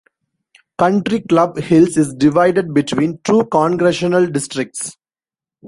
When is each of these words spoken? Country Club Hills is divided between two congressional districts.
Country 0.79 1.21
Club 1.21 1.57
Hills 1.59 1.95
is 1.95 2.15
divided 2.15 2.73
between 2.73 3.19
two 3.23 3.45
congressional 3.51 4.25
districts. 4.25 4.97